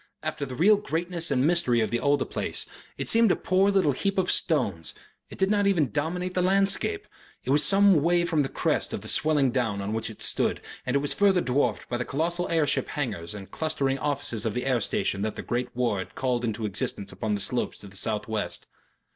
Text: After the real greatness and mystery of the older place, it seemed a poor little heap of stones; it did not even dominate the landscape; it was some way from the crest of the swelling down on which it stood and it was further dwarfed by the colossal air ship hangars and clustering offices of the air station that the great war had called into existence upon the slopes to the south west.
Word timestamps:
After 0.23 0.47
the 0.47 0.55
real 0.55 0.77
greatness 0.77 1.29
and 1.29 1.45
mystery 1.45 1.79
of 1.79 1.91
the 1.91 1.99
older 1.99 2.25
place, 2.25 2.65
it 2.97 3.07
seemed 3.07 3.31
a 3.31 3.35
poor 3.35 3.69
little 3.69 3.91
heap 3.91 4.17
of 4.17 4.31
stones; 4.31 4.95
it 5.29 5.37
did 5.37 5.51
not 5.51 5.67
even 5.67 5.91
dominate 5.91 6.33
the 6.33 6.41
landscape; 6.41 7.05
it 7.43 7.51
was 7.51 7.63
some 7.63 8.01
way 8.01 8.25
from 8.25 8.41
the 8.41 8.49
crest 8.49 8.93
of 8.93 9.01
the 9.01 9.07
swelling 9.07 9.51
down 9.51 9.79
on 9.79 9.93
which 9.93 10.09
it 10.09 10.23
stood 10.23 10.59
and 10.87 10.95
it 10.95 10.99
was 11.05 11.13
further 11.13 11.39
dwarfed 11.39 11.87
by 11.87 11.97
the 11.97 12.03
colossal 12.03 12.49
air 12.49 12.65
ship 12.65 12.89
hangars 12.89 13.35
and 13.35 13.51
clustering 13.51 13.99
offices 13.99 14.43
of 14.43 14.55
the 14.55 14.65
air 14.65 14.81
station 14.81 15.21
that 15.21 15.35
the 15.35 15.43
great 15.43 15.69
war 15.75 15.99
had 15.99 16.15
called 16.15 16.43
into 16.43 16.65
existence 16.65 17.11
upon 17.11 17.35
the 17.35 17.39
slopes 17.41 17.77
to 17.77 17.85
the 17.85 17.95
south 17.95 18.27
west. 18.27 18.65